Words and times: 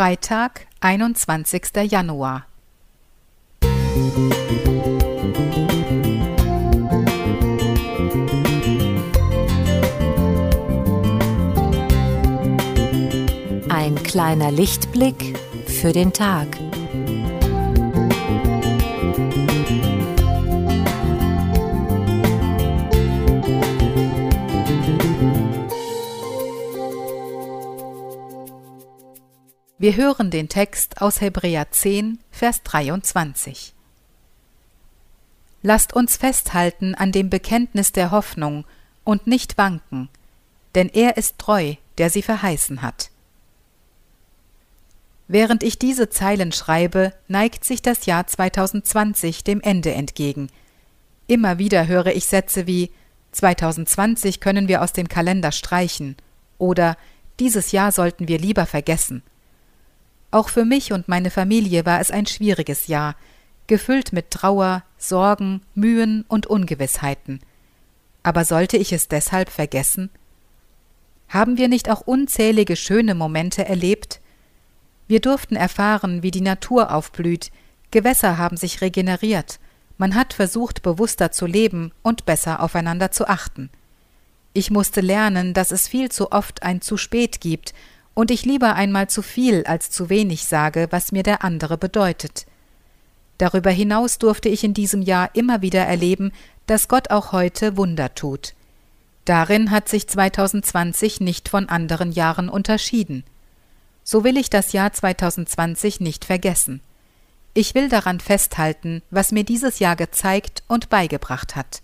Freitag, 0.00 0.66
21. 0.80 1.62
Januar. 1.90 2.46
Ein 13.68 14.02
kleiner 14.02 14.50
Lichtblick 14.50 15.38
für 15.66 15.92
den 15.92 16.14
Tag. 16.14 16.48
Wir 29.80 29.96
hören 29.96 30.30
den 30.30 30.50
Text 30.50 31.00
aus 31.00 31.22
Hebräer 31.22 31.70
10, 31.70 32.18
Vers 32.30 32.62
23. 32.64 33.72
Lasst 35.62 35.94
uns 35.94 36.18
festhalten 36.18 36.94
an 36.94 37.12
dem 37.12 37.30
Bekenntnis 37.30 37.90
der 37.90 38.10
Hoffnung 38.10 38.66
und 39.04 39.26
nicht 39.26 39.56
wanken, 39.56 40.10
denn 40.74 40.90
er 40.90 41.16
ist 41.16 41.38
treu, 41.38 41.76
der 41.96 42.10
sie 42.10 42.20
verheißen 42.20 42.82
hat. 42.82 43.08
Während 45.28 45.62
ich 45.62 45.78
diese 45.78 46.10
Zeilen 46.10 46.52
schreibe, 46.52 47.14
neigt 47.26 47.64
sich 47.64 47.80
das 47.80 48.04
Jahr 48.04 48.26
2020 48.26 49.44
dem 49.44 49.62
Ende 49.62 49.94
entgegen. 49.94 50.50
Immer 51.26 51.58
wieder 51.58 51.86
höre 51.86 52.08
ich 52.08 52.26
Sätze 52.26 52.66
wie 52.66 52.90
2020 53.32 54.40
können 54.40 54.68
wir 54.68 54.82
aus 54.82 54.92
dem 54.92 55.08
Kalender 55.08 55.52
streichen 55.52 56.16
oder 56.58 56.98
dieses 57.38 57.72
Jahr 57.72 57.92
sollten 57.92 58.28
wir 58.28 58.38
lieber 58.38 58.66
vergessen. 58.66 59.22
Auch 60.30 60.48
für 60.48 60.64
mich 60.64 60.92
und 60.92 61.08
meine 61.08 61.30
Familie 61.30 61.84
war 61.86 62.00
es 62.00 62.10
ein 62.10 62.26
schwieriges 62.26 62.86
Jahr, 62.86 63.16
gefüllt 63.66 64.12
mit 64.12 64.30
Trauer, 64.30 64.84
Sorgen, 64.98 65.62
Mühen 65.74 66.24
und 66.28 66.46
Ungewissheiten. 66.46 67.40
Aber 68.22 68.44
sollte 68.44 68.76
ich 68.76 68.92
es 68.92 69.08
deshalb 69.08 69.50
vergessen? 69.50 70.10
Haben 71.28 71.56
wir 71.56 71.68
nicht 71.68 71.90
auch 71.90 72.00
unzählige 72.00 72.76
schöne 72.76 73.14
Momente 73.14 73.64
erlebt? 73.64 74.20
Wir 75.08 75.20
durften 75.20 75.56
erfahren, 75.56 76.22
wie 76.22 76.30
die 76.30 76.40
Natur 76.40 76.92
aufblüht, 76.92 77.50
Gewässer 77.90 78.38
haben 78.38 78.56
sich 78.56 78.80
regeneriert, 78.80 79.58
man 79.98 80.14
hat 80.14 80.32
versucht, 80.32 80.82
bewusster 80.82 81.30
zu 81.30 81.44
leben 81.44 81.92
und 82.02 82.24
besser 82.24 82.62
aufeinander 82.62 83.10
zu 83.10 83.28
achten. 83.28 83.68
Ich 84.52 84.70
musste 84.70 85.00
lernen, 85.00 85.52
dass 85.52 85.72
es 85.72 85.88
viel 85.88 86.10
zu 86.10 86.32
oft 86.32 86.62
ein 86.62 86.80
zu 86.80 86.96
spät 86.96 87.40
gibt 87.40 87.74
und 88.20 88.30
ich 88.30 88.44
lieber 88.44 88.74
einmal 88.74 89.08
zu 89.08 89.22
viel 89.22 89.64
als 89.64 89.90
zu 89.90 90.10
wenig 90.10 90.44
sage, 90.44 90.88
was 90.90 91.10
mir 91.10 91.22
der 91.22 91.42
andere 91.42 91.78
bedeutet. 91.78 92.44
Darüber 93.38 93.70
hinaus 93.70 94.18
durfte 94.18 94.50
ich 94.50 94.62
in 94.62 94.74
diesem 94.74 95.00
Jahr 95.00 95.30
immer 95.32 95.62
wieder 95.62 95.86
erleben, 95.86 96.30
dass 96.66 96.86
Gott 96.86 97.10
auch 97.10 97.32
heute 97.32 97.78
Wunder 97.78 98.14
tut. 98.14 98.52
Darin 99.24 99.70
hat 99.70 99.88
sich 99.88 100.06
2020 100.06 101.22
nicht 101.22 101.48
von 101.48 101.70
anderen 101.70 102.12
Jahren 102.12 102.50
unterschieden. 102.50 103.24
So 104.04 104.22
will 104.22 104.36
ich 104.36 104.50
das 104.50 104.74
Jahr 104.74 104.92
2020 104.92 106.00
nicht 106.00 106.26
vergessen. 106.26 106.82
Ich 107.54 107.74
will 107.74 107.88
daran 107.88 108.20
festhalten, 108.20 109.00
was 109.10 109.32
mir 109.32 109.44
dieses 109.44 109.78
Jahr 109.78 109.96
gezeigt 109.96 110.62
und 110.68 110.90
beigebracht 110.90 111.56
hat. 111.56 111.80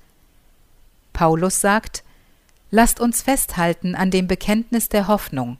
Paulus 1.14 1.62
sagt, 1.62 2.04
Lasst 2.70 3.00
uns 3.00 3.22
festhalten 3.22 3.94
an 3.94 4.10
dem 4.10 4.26
Bekenntnis 4.26 4.90
der 4.90 5.08
Hoffnung. 5.08 5.56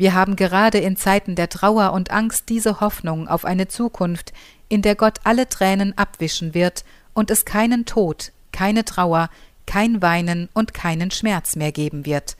Wir 0.00 0.14
haben 0.14 0.34
gerade 0.34 0.78
in 0.78 0.96
Zeiten 0.96 1.34
der 1.34 1.50
Trauer 1.50 1.92
und 1.92 2.10
Angst 2.10 2.48
diese 2.48 2.80
Hoffnung 2.80 3.28
auf 3.28 3.44
eine 3.44 3.68
Zukunft, 3.68 4.32
in 4.70 4.80
der 4.80 4.94
Gott 4.94 5.18
alle 5.24 5.46
Tränen 5.46 5.92
abwischen 5.98 6.54
wird 6.54 6.86
und 7.12 7.30
es 7.30 7.44
keinen 7.44 7.84
Tod, 7.84 8.32
keine 8.50 8.86
Trauer, 8.86 9.28
kein 9.66 10.00
Weinen 10.00 10.48
und 10.54 10.72
keinen 10.72 11.10
Schmerz 11.10 11.54
mehr 11.54 11.70
geben 11.70 12.06
wird. 12.06 12.38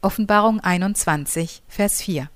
Offenbarung 0.00 0.60
21, 0.60 1.60
Vers 1.68 2.00
4. 2.00 2.30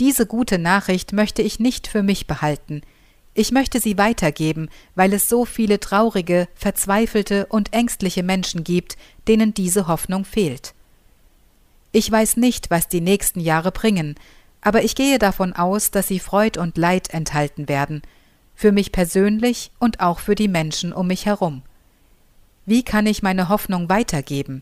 Diese 0.00 0.24
gute 0.24 0.58
Nachricht 0.58 1.12
möchte 1.12 1.42
ich 1.42 1.60
nicht 1.60 1.88
für 1.88 2.02
mich 2.02 2.26
behalten. 2.26 2.80
Ich 3.34 3.52
möchte 3.52 3.80
sie 3.80 3.98
weitergeben, 3.98 4.70
weil 4.94 5.12
es 5.12 5.28
so 5.28 5.44
viele 5.44 5.78
traurige, 5.78 6.48
verzweifelte 6.54 7.44
und 7.50 7.74
ängstliche 7.74 8.22
Menschen 8.22 8.64
gibt, 8.64 8.96
denen 9.28 9.52
diese 9.52 9.88
Hoffnung 9.88 10.24
fehlt. 10.24 10.72
Ich 11.96 12.12
weiß 12.12 12.36
nicht, 12.36 12.70
was 12.70 12.88
die 12.88 13.00
nächsten 13.00 13.40
Jahre 13.40 13.72
bringen, 13.72 14.16
aber 14.60 14.84
ich 14.84 14.96
gehe 14.96 15.18
davon 15.18 15.54
aus, 15.54 15.90
dass 15.90 16.08
sie 16.08 16.18
Freud 16.18 16.60
und 16.60 16.76
Leid 16.76 17.08
enthalten 17.14 17.70
werden, 17.70 18.02
für 18.54 18.70
mich 18.70 18.92
persönlich 18.92 19.70
und 19.78 20.00
auch 20.00 20.18
für 20.18 20.34
die 20.34 20.46
Menschen 20.46 20.92
um 20.92 21.06
mich 21.06 21.24
herum. 21.24 21.62
Wie 22.66 22.82
kann 22.82 23.06
ich 23.06 23.22
meine 23.22 23.48
Hoffnung 23.48 23.88
weitergeben? 23.88 24.60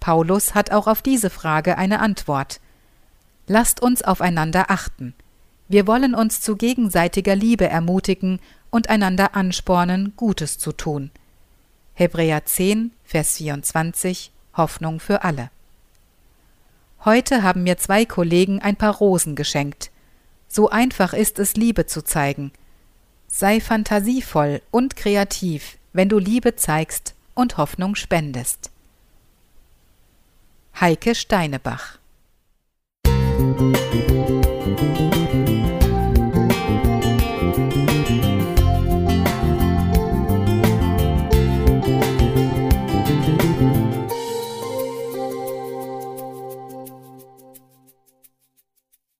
Paulus 0.00 0.52
hat 0.52 0.72
auch 0.72 0.88
auf 0.88 1.00
diese 1.00 1.30
Frage 1.30 1.78
eine 1.78 2.00
Antwort. 2.00 2.60
Lasst 3.46 3.80
uns 3.80 4.02
aufeinander 4.02 4.68
achten. 4.68 5.14
Wir 5.68 5.86
wollen 5.86 6.12
uns 6.12 6.40
zu 6.40 6.56
gegenseitiger 6.56 7.36
Liebe 7.36 7.68
ermutigen 7.68 8.40
und 8.68 8.90
einander 8.90 9.36
anspornen, 9.36 10.14
Gutes 10.16 10.58
zu 10.58 10.72
tun. 10.72 11.12
Hebräer 11.94 12.44
10, 12.44 12.90
Vers 13.04 13.36
24 13.36 14.32
Hoffnung 14.56 14.98
für 14.98 15.22
alle. 15.22 15.50
Heute 17.04 17.42
haben 17.42 17.64
mir 17.64 17.78
zwei 17.78 18.04
Kollegen 18.04 18.60
ein 18.60 18.76
paar 18.76 18.94
Rosen 18.94 19.34
geschenkt. 19.34 19.90
So 20.46 20.70
einfach 20.70 21.14
ist 21.14 21.40
es, 21.40 21.54
Liebe 21.54 21.86
zu 21.86 22.04
zeigen. 22.04 22.52
Sei 23.26 23.60
fantasievoll 23.60 24.62
und 24.70 24.94
kreativ, 24.94 25.78
wenn 25.92 26.08
du 26.08 26.18
Liebe 26.18 26.54
zeigst 26.54 27.14
und 27.34 27.56
Hoffnung 27.56 27.96
spendest. 27.96 28.70
Heike 30.80 31.14
Steinebach 31.14 31.98